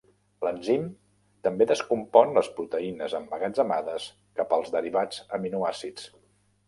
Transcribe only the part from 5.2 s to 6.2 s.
aminoàcids.